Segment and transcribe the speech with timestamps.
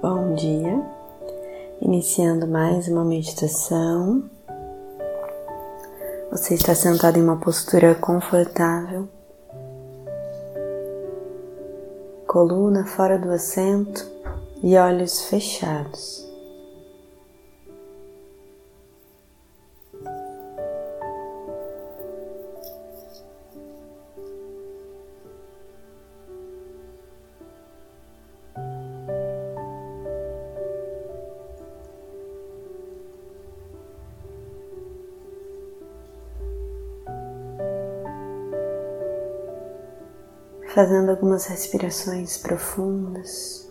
[0.00, 0.80] Bom dia,
[1.82, 4.30] iniciando mais uma meditação.
[6.30, 9.08] Você está sentado em uma postura confortável,
[12.28, 14.06] coluna fora do assento
[14.62, 16.27] e olhos fechados.
[40.78, 43.68] Fazendo algumas respirações profundas.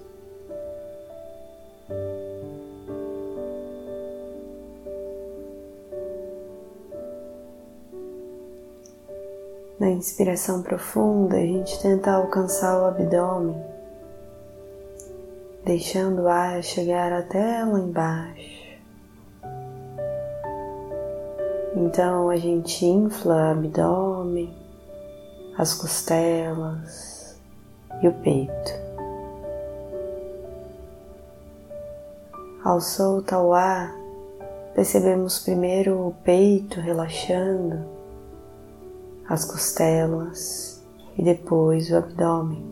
[9.80, 13.56] Na inspiração profunda, a gente tenta alcançar o abdômen,
[15.64, 18.82] deixando o ar chegar até lá embaixo.
[21.74, 24.67] Então a gente infla o abdômen
[25.58, 27.36] as costelas
[28.02, 28.88] e o peito.
[32.64, 33.96] Ao soltar o ar,
[34.76, 37.84] percebemos primeiro o peito relaxando,
[39.28, 40.84] as costelas
[41.18, 42.64] e depois o abdômen.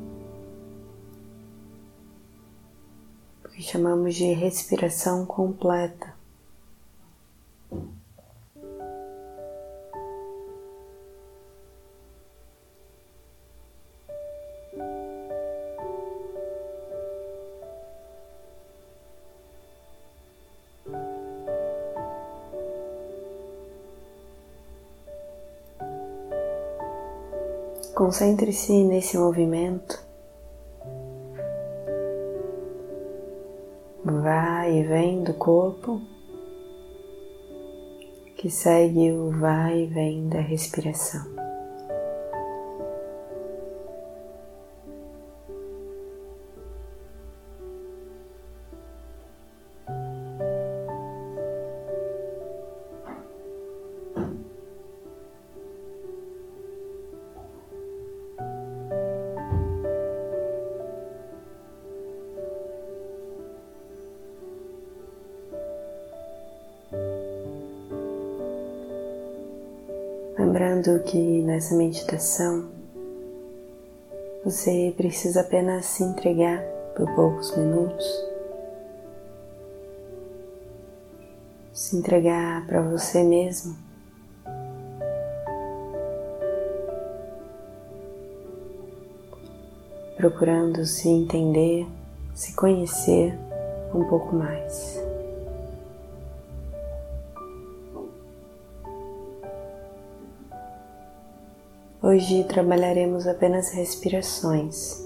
[3.43, 6.14] O que chamamos de respiração completa.
[27.95, 30.03] Concentre-se nesse movimento.
[34.03, 36.01] Vai e vem do corpo,
[38.35, 41.34] que segue o vai e vem da respiração.
[70.37, 72.69] Lembrando que nessa meditação
[74.43, 76.61] você precisa apenas se entregar
[76.93, 78.05] por poucos minutos,
[81.71, 83.77] se entregar para você mesmo.
[90.17, 91.87] Procurando se entender,
[92.33, 93.37] se conhecer
[93.93, 95.04] um pouco mais.
[102.07, 105.03] Hoje trabalharemos apenas respirações.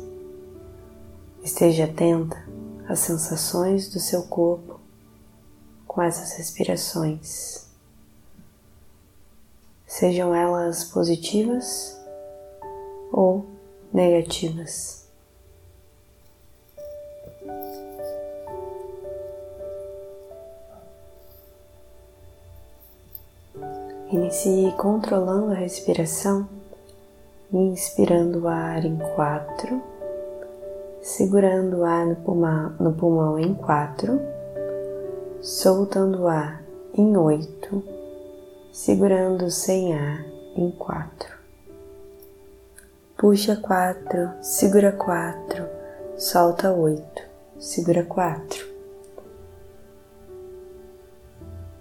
[1.42, 2.36] Esteja atenta
[2.90, 4.82] às sensações do seu corpo
[5.88, 7.70] com essas respirações.
[9.88, 11.98] Sejam elas positivas
[13.14, 13.46] ou
[13.94, 15.08] negativas.
[24.12, 26.59] Inicie controlando a respiração
[27.52, 29.82] inspirando o ar em quatro,
[31.02, 34.20] segurando o ar no pulmão, no pulmão em quatro,
[35.42, 37.84] soltando o ar em oito,
[38.72, 41.40] segurando sem ar em quatro.
[43.18, 45.66] Puxa quatro, segura quatro,
[46.18, 47.22] solta oito,
[47.58, 48.70] segura quatro.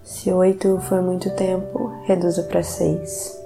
[0.03, 3.38] Se oito for muito tempo, reduza para seis.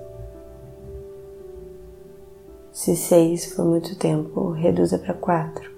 [2.84, 5.72] Se seis for muito tempo, reduza para quatro.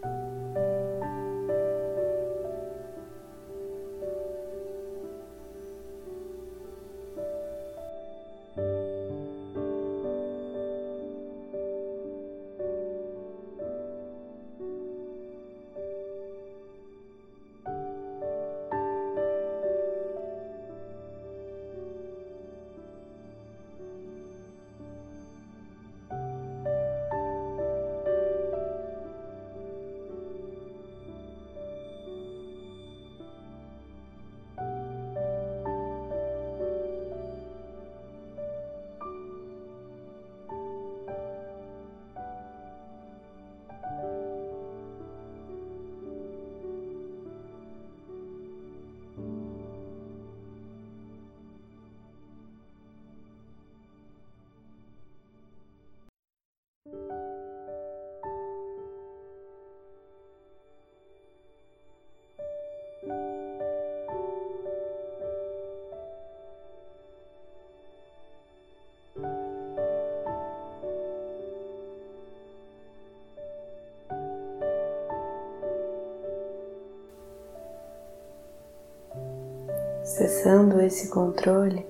[80.15, 81.85] Acessando esse controle,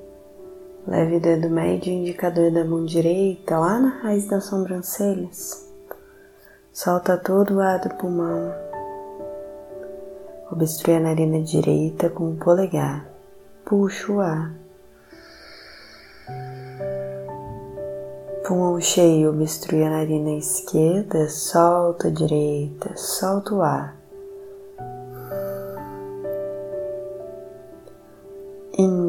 [0.87, 5.71] leve o dedo médio indicador da mão direita lá na raiz das sobrancelhas.
[6.73, 8.51] Solta todo o ar do pulmão.
[10.51, 13.07] Obstrui a narina direita com o polegar.
[13.63, 14.55] Puxa o ar.
[18.43, 24.04] Pulmão cheio, obstrui a narina esquerda, solta a direita, solta o ar.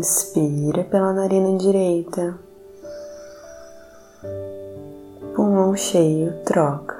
[0.06, 2.38] Inspira pela narina direita.
[5.35, 6.97] Pulmão cheio, troca.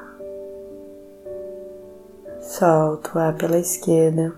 [2.41, 4.35] Solta o ar pela esquerda.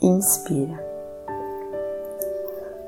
[0.00, 0.82] Inspira.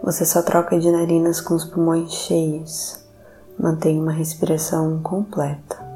[0.02, 2.98] Você só troca de narinas com os pulmões cheios.
[3.58, 5.87] Mantenha uma respiração completa.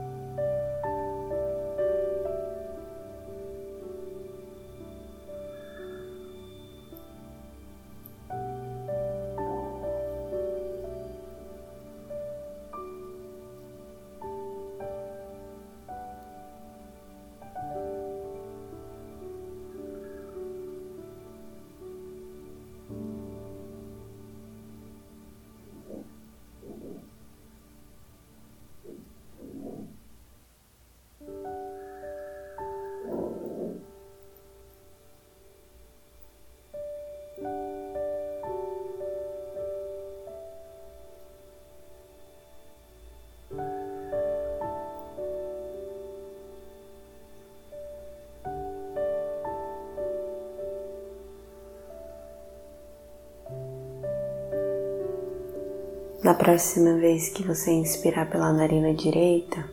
[56.22, 59.68] Na próxima vez que você inspirar pela narina direita,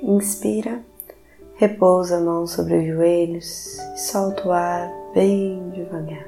[0.00, 0.80] inspira,
[1.56, 6.24] repousa a mão sobre os joelhos e solta o ar bem devagar.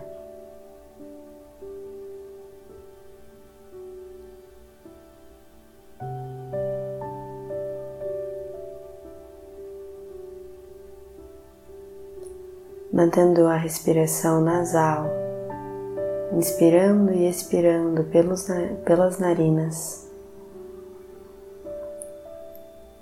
[12.92, 15.19] Mantendo a respiração nasal
[16.32, 18.46] inspirando e expirando pelos,
[18.84, 20.08] pelas narinas.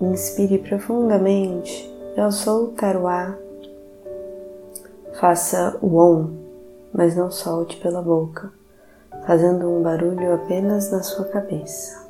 [0.01, 3.39] Inspire profundamente ao soltar o ar,
[5.21, 6.37] faça o OM,
[6.93, 8.53] mas não solte pela boca,
[9.27, 12.08] fazendo um barulho apenas na sua cabeça.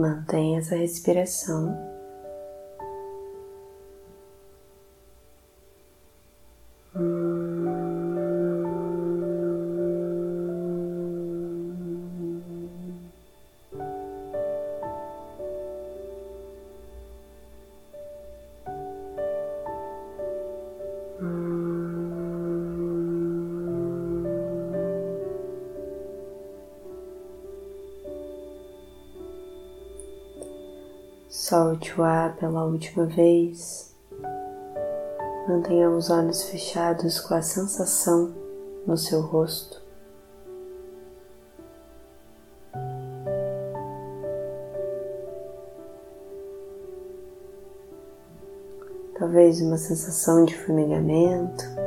[0.00, 1.89] Mantenha essa respiração.
[31.50, 33.92] Solte o ar pela última vez.
[35.48, 38.32] Mantenha os olhos fechados com a sensação
[38.86, 39.82] no seu rosto.
[49.18, 51.79] Talvez uma sensação de formigamento.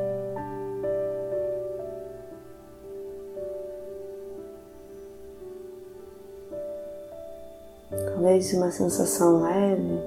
[8.05, 9.99] Talvez uma sensação leve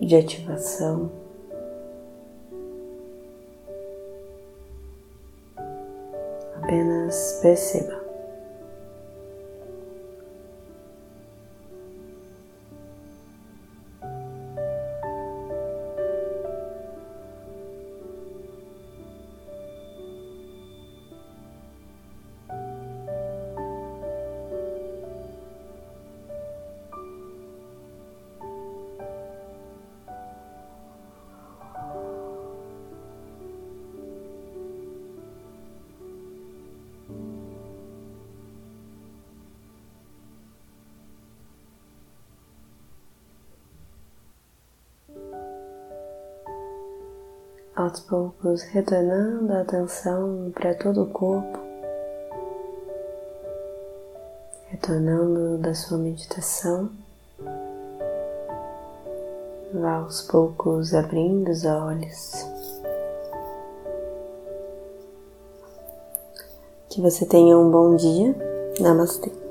[0.00, 1.10] de ativação.
[6.56, 7.99] Apenas perceba.
[47.80, 51.58] Aos poucos retornando a atenção para todo o corpo,
[54.68, 56.90] retornando da sua meditação.
[59.72, 62.46] Vá aos poucos abrindo os olhos.
[66.90, 68.34] Que você tenha um bom dia.
[68.80, 69.49] Namastê.